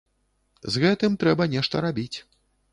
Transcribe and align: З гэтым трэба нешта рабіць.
З 0.77 0.83
гэтым 0.85 1.19
трэба 1.25 1.49
нешта 1.53 1.85
рабіць. 1.89 2.13